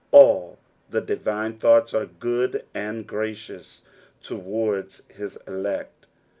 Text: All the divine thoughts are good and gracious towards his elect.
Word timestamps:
All 0.09 0.57
the 0.89 0.99
divine 0.99 1.59
thoughts 1.59 1.93
are 1.93 2.07
good 2.07 2.65
and 2.73 3.05
gracious 3.05 3.83
towards 4.23 5.03
his 5.09 5.37
elect. 5.47 6.07